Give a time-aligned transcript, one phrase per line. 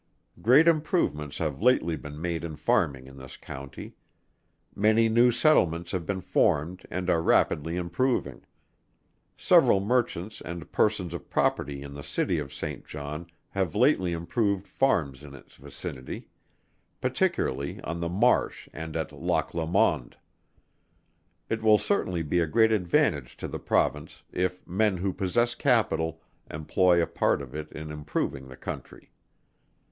[0.41, 3.93] Great improvements have lately been made in farming in this county.
[4.75, 8.41] Many new settlements have been formed and are rapidly improving.
[9.37, 14.67] Several merchants and persons of property in the city of Saint John have lately improved
[14.67, 16.27] farms in its vicinity;
[16.99, 20.17] particularly on the Marsh and at Loch Lomond.
[21.47, 26.19] It will certainly be a great advantage to the Province, if men who possess capital,
[26.49, 29.11] employ a part of it in improving the country.